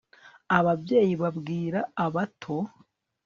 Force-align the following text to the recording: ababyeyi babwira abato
ababyeyi 0.57 1.13
babwira 1.21 1.79
abato 2.05 2.55